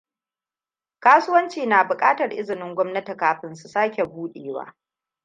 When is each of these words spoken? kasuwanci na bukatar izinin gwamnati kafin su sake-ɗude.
kasuwanci 1.03 1.61
na 1.69 1.79
bukatar 1.89 2.31
izinin 2.41 2.75
gwamnati 2.75 3.13
kafin 3.21 3.55
su 3.55 3.67
sake-ɗude. 3.73 4.73